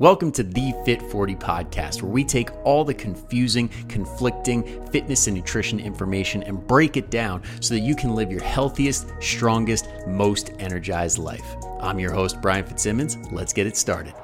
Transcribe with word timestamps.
Welcome 0.00 0.32
to 0.32 0.42
the 0.42 0.72
Fit 0.86 1.02
40 1.02 1.36
podcast, 1.36 2.00
where 2.00 2.10
we 2.10 2.24
take 2.24 2.48
all 2.64 2.86
the 2.86 2.94
confusing, 2.94 3.68
conflicting 3.86 4.86
fitness 4.86 5.26
and 5.26 5.36
nutrition 5.36 5.78
information 5.78 6.42
and 6.42 6.66
break 6.66 6.96
it 6.96 7.10
down 7.10 7.42
so 7.60 7.74
that 7.74 7.80
you 7.80 7.94
can 7.94 8.14
live 8.14 8.32
your 8.32 8.42
healthiest, 8.42 9.12
strongest, 9.20 9.90
most 10.06 10.52
energized 10.58 11.18
life. 11.18 11.44
I'm 11.80 11.98
your 11.98 12.12
host, 12.14 12.40
Brian 12.40 12.64
Fitzsimmons. 12.64 13.18
Let's 13.30 13.52
get 13.52 13.66
it 13.66 13.76
started. 13.76 14.14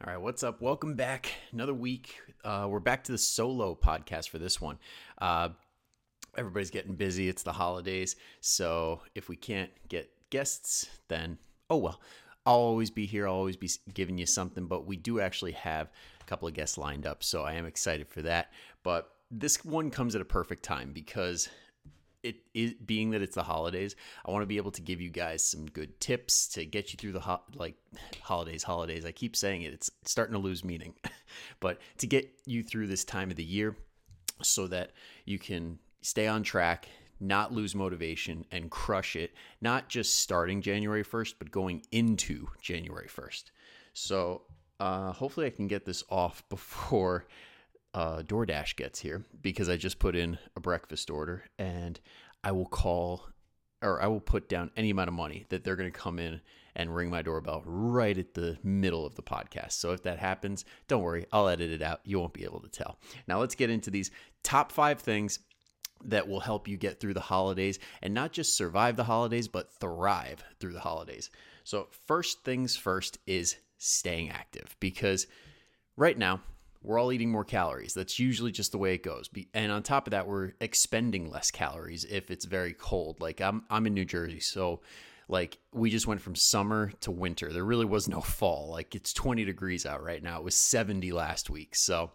All 0.00 0.06
right, 0.06 0.20
what's 0.20 0.42
up? 0.42 0.60
Welcome 0.60 0.96
back. 0.96 1.30
Another 1.52 1.72
week. 1.72 2.16
Uh, 2.44 2.66
we're 2.68 2.80
back 2.80 3.04
to 3.04 3.12
the 3.12 3.18
solo 3.18 3.76
podcast 3.80 4.30
for 4.30 4.38
this 4.38 4.60
one. 4.60 4.80
Uh, 5.18 5.50
everybody's 6.36 6.72
getting 6.72 6.96
busy. 6.96 7.28
It's 7.28 7.44
the 7.44 7.52
holidays. 7.52 8.16
So 8.40 9.02
if 9.14 9.28
we 9.28 9.36
can't 9.36 9.70
get 9.88 10.10
guests, 10.36 10.86
then 11.08 11.38
oh 11.70 11.76
well. 11.76 12.00
I'll 12.44 12.54
always 12.54 12.90
be 12.90 13.06
here. 13.06 13.26
I'll 13.26 13.34
always 13.34 13.56
be 13.56 13.70
giving 13.92 14.18
you 14.18 14.26
something, 14.26 14.66
but 14.66 14.86
we 14.86 14.96
do 14.96 15.18
actually 15.18 15.52
have 15.52 15.90
a 16.20 16.24
couple 16.26 16.46
of 16.46 16.54
guests 16.54 16.78
lined 16.78 17.04
up. 17.04 17.24
So 17.24 17.42
I 17.42 17.54
am 17.54 17.66
excited 17.66 18.06
for 18.08 18.22
that. 18.22 18.52
But 18.84 19.10
this 19.32 19.64
one 19.64 19.90
comes 19.90 20.14
at 20.14 20.20
a 20.20 20.24
perfect 20.24 20.62
time 20.62 20.92
because 20.92 21.48
it 22.22 22.36
is 22.54 22.74
being 22.74 23.10
that 23.10 23.22
it's 23.22 23.34
the 23.34 23.42
holidays, 23.42 23.96
I 24.24 24.30
want 24.30 24.42
to 24.42 24.46
be 24.46 24.58
able 24.58 24.70
to 24.72 24.82
give 24.82 25.00
you 25.00 25.10
guys 25.10 25.42
some 25.42 25.66
good 25.66 25.98
tips 26.00 26.48
to 26.48 26.64
get 26.64 26.92
you 26.92 26.96
through 26.96 27.12
the 27.12 27.20
ho- 27.20 27.42
like 27.54 27.76
holidays, 28.20 28.62
holidays. 28.62 29.04
I 29.04 29.12
keep 29.12 29.34
saying 29.36 29.62
it, 29.62 29.72
it's 29.72 29.90
starting 30.04 30.34
to 30.34 30.38
lose 30.38 30.64
meaning, 30.64 30.94
but 31.60 31.80
to 31.98 32.06
get 32.06 32.28
you 32.44 32.62
through 32.62 32.86
this 32.88 33.04
time 33.04 33.30
of 33.30 33.36
the 33.36 33.44
year 33.44 33.76
so 34.42 34.66
that 34.68 34.90
you 35.24 35.38
can 35.38 35.78
stay 36.02 36.26
on 36.26 36.42
track, 36.42 36.88
not 37.20 37.52
lose 37.52 37.74
motivation, 37.74 38.44
and 38.50 38.70
crush 38.70 39.16
it, 39.16 39.34
not 39.60 39.88
just 39.88 40.18
starting 40.18 40.62
January 40.62 41.04
1st, 41.04 41.34
but 41.38 41.50
going 41.50 41.82
into 41.92 42.48
January 42.60 43.08
1st. 43.08 43.44
So 43.92 44.42
uh, 44.80 45.12
hopefully 45.12 45.46
I 45.46 45.50
can 45.50 45.68
get 45.68 45.84
this 45.84 46.04
off 46.10 46.42
before 46.48 47.26
uh, 47.94 48.22
DoorDash 48.22 48.76
gets 48.76 49.00
here 49.00 49.24
because 49.40 49.68
I 49.68 49.76
just 49.76 49.98
put 49.98 50.14
in 50.14 50.38
a 50.54 50.60
breakfast 50.60 51.10
order 51.10 51.44
and 51.58 51.98
I 52.44 52.52
will 52.52 52.66
call 52.66 53.26
or 53.82 54.02
I 54.02 54.06
will 54.06 54.20
put 54.20 54.48
down 54.48 54.70
any 54.76 54.90
amount 54.90 55.08
of 55.08 55.14
money 55.14 55.46
that 55.50 55.64
they're 55.64 55.76
going 55.76 55.90
to 55.90 55.98
come 55.98 56.18
in 56.18 56.40
and 56.74 56.94
ring 56.94 57.08
my 57.08 57.22
doorbell 57.22 57.62
right 57.64 58.16
at 58.16 58.34
the 58.34 58.58
middle 58.62 59.06
of 59.06 59.14
the 59.14 59.22
podcast. 59.22 59.72
So 59.72 59.92
if 59.92 60.02
that 60.02 60.18
happens, 60.18 60.64
don't 60.88 61.02
worry, 61.02 61.26
I'll 61.32 61.48
edit 61.48 61.70
it 61.70 61.82
out. 61.82 62.00
You 62.04 62.18
won't 62.18 62.32
be 62.32 62.44
able 62.44 62.60
to 62.60 62.68
tell. 62.68 62.98
Now 63.26 63.40
let's 63.40 63.54
get 63.54 63.70
into 63.70 63.90
these 63.90 64.10
top 64.42 64.72
five 64.72 65.00
things 65.00 65.38
that 66.04 66.28
will 66.28 66.40
help 66.40 66.68
you 66.68 66.76
get 66.76 67.00
through 67.00 67.14
the 67.14 67.20
holidays 67.20 67.78
and 68.02 68.14
not 68.14 68.32
just 68.32 68.56
survive 68.56 68.96
the 68.96 69.04
holidays, 69.04 69.48
but 69.48 69.72
thrive 69.72 70.42
through 70.60 70.72
the 70.72 70.80
holidays. 70.80 71.30
So, 71.64 71.88
first 72.06 72.44
things 72.44 72.76
first 72.76 73.18
is 73.26 73.56
staying 73.78 74.30
active 74.30 74.76
because 74.80 75.26
right 75.96 76.16
now 76.16 76.40
we're 76.82 76.98
all 77.00 77.12
eating 77.12 77.30
more 77.30 77.44
calories. 77.44 77.94
That's 77.94 78.18
usually 78.18 78.52
just 78.52 78.72
the 78.72 78.78
way 78.78 78.94
it 78.94 79.02
goes. 79.02 79.28
And 79.54 79.72
on 79.72 79.82
top 79.82 80.06
of 80.06 80.12
that, 80.12 80.28
we're 80.28 80.52
expending 80.60 81.30
less 81.30 81.50
calories 81.50 82.04
if 82.04 82.30
it's 82.30 82.44
very 82.44 82.72
cold. 82.72 83.20
Like 83.20 83.40
I'm 83.40 83.64
I'm 83.68 83.86
in 83.86 83.94
New 83.94 84.04
Jersey, 84.04 84.40
so 84.40 84.80
like 85.28 85.58
we 85.72 85.90
just 85.90 86.06
went 86.06 86.20
from 86.20 86.36
summer 86.36 86.92
to 87.00 87.10
winter. 87.10 87.52
There 87.52 87.64
really 87.64 87.84
was 87.84 88.08
no 88.08 88.20
fall. 88.38 88.68
Like 88.70 88.94
it's 88.94 89.12
20 89.12 89.44
degrees 89.44 89.84
out 89.86 90.02
right 90.02 90.22
now. 90.22 90.38
It 90.38 90.44
was 90.44 90.54
70 90.54 91.12
last 91.12 91.50
week. 91.50 91.74
So 91.74 92.12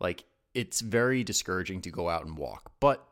like 0.00 0.24
it's 0.54 0.80
very 0.80 1.22
discouraging 1.22 1.82
to 1.82 1.90
go 1.90 2.08
out 2.08 2.24
and 2.24 2.38
walk. 2.38 2.72
But 2.80 3.05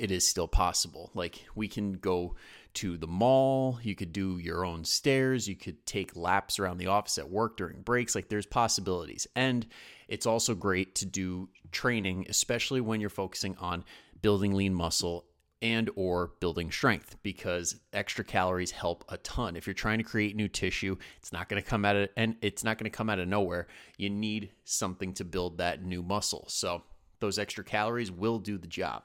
it 0.00 0.10
is 0.10 0.26
still 0.26 0.48
possible. 0.48 1.10
Like 1.14 1.44
we 1.54 1.68
can 1.68 1.92
go 1.92 2.34
to 2.74 2.96
the 2.96 3.06
mall, 3.06 3.78
you 3.82 3.94
could 3.94 4.12
do 4.12 4.38
your 4.38 4.64
own 4.64 4.84
stairs, 4.84 5.46
you 5.46 5.56
could 5.56 5.84
take 5.86 6.16
laps 6.16 6.58
around 6.58 6.78
the 6.78 6.86
office 6.86 7.18
at 7.18 7.30
work 7.30 7.58
during 7.58 7.82
breaks. 7.82 8.14
Like 8.14 8.28
there's 8.28 8.46
possibilities. 8.46 9.26
And 9.36 9.66
it's 10.08 10.26
also 10.26 10.54
great 10.54 10.94
to 10.96 11.06
do 11.06 11.50
training, 11.70 12.26
especially 12.30 12.80
when 12.80 13.00
you're 13.00 13.10
focusing 13.10 13.56
on 13.58 13.84
building 14.22 14.54
lean 14.54 14.74
muscle 14.74 15.26
and 15.62 15.90
or 15.94 16.32
building 16.40 16.72
strength 16.72 17.16
because 17.22 17.76
extra 17.92 18.24
calories 18.24 18.70
help 18.70 19.04
a 19.10 19.18
ton. 19.18 19.56
If 19.56 19.66
you're 19.66 19.74
trying 19.74 19.98
to 19.98 20.04
create 20.04 20.34
new 20.34 20.48
tissue, 20.48 20.96
it's 21.18 21.32
not 21.32 21.50
going 21.50 21.62
to 21.62 21.68
come 21.68 21.84
out 21.84 21.96
of 21.96 22.08
and 22.16 22.36
it's 22.40 22.64
not 22.64 22.78
going 22.78 22.90
to 22.90 22.96
come 22.96 23.10
out 23.10 23.18
of 23.18 23.28
nowhere. 23.28 23.66
You 23.98 24.08
need 24.08 24.52
something 24.64 25.12
to 25.14 25.24
build 25.24 25.58
that 25.58 25.84
new 25.84 26.02
muscle. 26.02 26.46
So 26.48 26.84
those 27.18 27.38
extra 27.38 27.64
calories 27.64 28.10
will 28.10 28.38
do 28.38 28.56
the 28.56 28.66
job. 28.66 29.02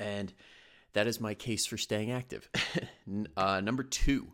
And 0.00 0.32
that 0.94 1.06
is 1.06 1.20
my 1.20 1.34
case 1.34 1.66
for 1.66 1.76
staying 1.76 2.10
active. 2.10 2.48
uh, 3.36 3.60
number 3.60 3.82
two 3.82 4.32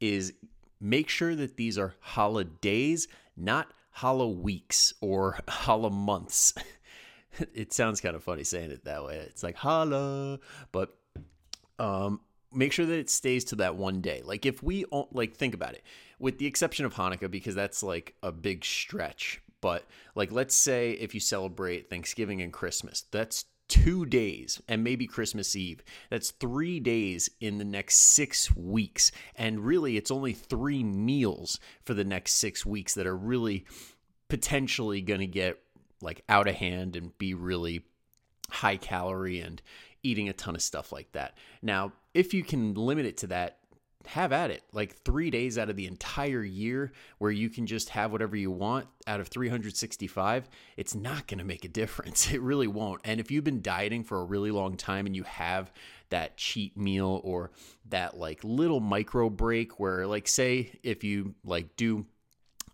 is 0.00 0.32
make 0.80 1.08
sure 1.08 1.34
that 1.34 1.56
these 1.56 1.76
are 1.76 1.94
holidays, 2.00 3.08
not 3.36 3.72
hollow 3.90 4.28
weeks 4.28 4.94
or 5.00 5.38
hollow 5.48 5.90
months. 5.90 6.54
it 7.54 7.72
sounds 7.72 8.00
kind 8.00 8.16
of 8.16 8.24
funny 8.24 8.44
saying 8.44 8.70
it 8.70 8.84
that 8.84 9.04
way. 9.04 9.16
It's 9.16 9.42
like 9.42 9.56
holla, 9.56 10.38
but 10.72 10.96
um, 11.78 12.20
make 12.52 12.72
sure 12.72 12.86
that 12.86 12.98
it 12.98 13.10
stays 13.10 13.44
to 13.46 13.56
that 13.56 13.76
one 13.76 14.00
day. 14.00 14.22
Like 14.24 14.46
if 14.46 14.62
we 14.62 14.84
like 15.12 15.34
think 15.34 15.54
about 15.54 15.74
it, 15.74 15.82
with 16.18 16.38
the 16.38 16.46
exception 16.46 16.84
of 16.84 16.94
Hanukkah, 16.94 17.30
because 17.30 17.54
that's 17.54 17.82
like 17.82 18.14
a 18.22 18.32
big 18.32 18.64
stretch. 18.64 19.42
But 19.60 19.84
like 20.14 20.32
let's 20.32 20.54
say 20.54 20.92
if 20.92 21.14
you 21.14 21.20
celebrate 21.20 21.90
Thanksgiving 21.90 22.40
and 22.40 22.52
Christmas, 22.52 23.04
that's 23.10 23.44
two 23.70 24.04
days 24.04 24.60
and 24.68 24.84
maybe 24.84 25.06
Christmas 25.06 25.54
Eve. 25.56 25.82
That's 26.10 26.32
three 26.32 26.80
days 26.80 27.30
in 27.40 27.56
the 27.56 27.64
next 27.64 27.96
six 27.96 28.54
weeks. 28.54 29.12
And 29.36 29.64
really, 29.64 29.96
it's 29.96 30.10
only 30.10 30.32
three 30.34 30.82
meals 30.82 31.60
for 31.84 31.94
the 31.94 32.04
next 32.04 32.34
six 32.34 32.66
weeks 32.66 32.94
that 32.94 33.06
are 33.06 33.16
really 33.16 33.64
potentially 34.28 35.00
going 35.00 35.20
to 35.20 35.26
get 35.26 35.58
like 36.02 36.22
out 36.28 36.48
of 36.48 36.56
hand 36.56 36.96
and 36.96 37.16
be 37.16 37.32
really 37.32 37.84
high 38.50 38.76
calorie 38.76 39.40
and 39.40 39.62
eating 40.02 40.28
a 40.28 40.32
ton 40.32 40.56
of 40.56 40.62
stuff 40.62 40.90
like 40.90 41.12
that. 41.12 41.38
Now, 41.62 41.92
if 42.12 42.34
you 42.34 42.42
can 42.42 42.74
limit 42.74 43.06
it 43.06 43.18
to 43.18 43.28
that, 43.28 43.59
have 44.06 44.32
at 44.32 44.50
it. 44.50 44.62
Like 44.72 44.96
three 45.04 45.30
days 45.30 45.58
out 45.58 45.70
of 45.70 45.76
the 45.76 45.86
entire 45.86 46.42
year 46.42 46.92
where 47.18 47.30
you 47.30 47.50
can 47.50 47.66
just 47.66 47.90
have 47.90 48.12
whatever 48.12 48.36
you 48.36 48.50
want 48.50 48.86
out 49.06 49.20
of 49.20 49.28
365, 49.28 50.48
it's 50.76 50.94
not 50.94 51.26
going 51.26 51.38
to 51.38 51.44
make 51.44 51.64
a 51.64 51.68
difference. 51.68 52.30
It 52.40 52.42
really 52.42 52.68
won't. 52.68 53.00
And 53.04 53.18
if 53.18 53.30
you've 53.30 53.44
been 53.44 53.60
dieting 53.60 54.04
for 54.04 54.20
a 54.20 54.24
really 54.24 54.50
long 54.50 54.76
time 54.76 55.06
and 55.06 55.16
you 55.16 55.24
have 55.24 55.72
that 56.10 56.36
cheat 56.36 56.76
meal 56.76 57.20
or 57.24 57.50
that 57.88 58.16
like 58.16 58.40
little 58.44 58.80
micro 58.80 59.28
break 59.28 59.80
where, 59.80 60.06
like, 60.06 60.28
say, 60.28 60.78
if 60.82 61.02
you 61.02 61.34
like 61.44 61.76
do 61.76 62.06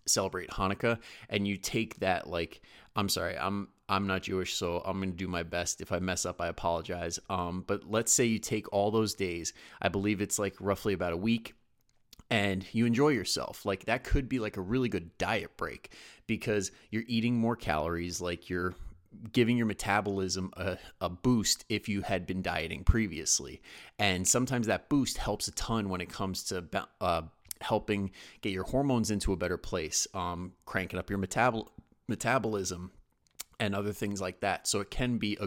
celebrate 0.06 0.50
Hanukkah 0.50 0.98
and 1.30 1.48
you 1.48 1.56
take 1.56 1.98
that, 2.00 2.28
like, 2.28 2.60
I'm 2.94 3.08
sorry, 3.08 3.36
I'm 3.38 3.68
I'm 3.88 4.06
not 4.06 4.22
Jewish, 4.22 4.54
so 4.54 4.82
I'm 4.84 4.98
going 4.98 5.12
to 5.12 5.16
do 5.16 5.28
my 5.28 5.42
best. 5.42 5.80
If 5.80 5.92
I 5.92 6.00
mess 6.00 6.26
up, 6.26 6.40
I 6.40 6.48
apologize. 6.48 7.20
Um, 7.30 7.64
but 7.66 7.88
let's 7.88 8.12
say 8.12 8.24
you 8.24 8.38
take 8.38 8.72
all 8.72 8.90
those 8.90 9.14
days. 9.14 9.52
I 9.80 9.88
believe 9.88 10.20
it's 10.20 10.38
like 10.38 10.54
roughly 10.58 10.92
about 10.92 11.12
a 11.12 11.16
week 11.16 11.54
and 12.30 12.66
you 12.72 12.86
enjoy 12.86 13.10
yourself. 13.10 13.64
Like 13.64 13.84
that 13.84 14.04
could 14.04 14.28
be 14.28 14.38
like 14.38 14.56
a 14.56 14.62
really 14.62 14.88
good 14.88 15.16
diet 15.18 15.56
break 15.56 15.92
because 16.26 16.72
you're 16.90 17.04
eating 17.06 17.36
more 17.36 17.56
calories, 17.56 18.20
like 18.20 18.50
you're 18.50 18.74
giving 19.32 19.56
your 19.56 19.66
metabolism 19.66 20.50
a, 20.56 20.76
a 21.00 21.08
boost 21.08 21.64
if 21.68 21.88
you 21.88 22.02
had 22.02 22.26
been 22.26 22.42
dieting 22.42 22.84
previously. 22.84 23.62
And 23.98 24.26
sometimes 24.26 24.66
that 24.66 24.88
boost 24.88 25.18
helps 25.18 25.48
a 25.48 25.52
ton 25.52 25.88
when 25.88 26.00
it 26.00 26.08
comes 26.08 26.42
to 26.44 26.64
uh, 27.00 27.22
helping 27.60 28.10
get 28.42 28.52
your 28.52 28.64
hormones 28.64 29.10
into 29.10 29.32
a 29.32 29.36
better 29.36 29.56
place, 29.56 30.06
um, 30.12 30.52
cranking 30.64 30.98
up 30.98 31.08
your 31.08 31.18
metabol- 31.18 31.68
metabolism, 32.08 32.90
and 33.60 33.74
other 33.74 33.92
things 33.92 34.20
like 34.20 34.40
that. 34.40 34.66
So 34.66 34.80
it 34.80 34.90
can 34.90 35.18
be 35.18 35.36
a 35.40 35.44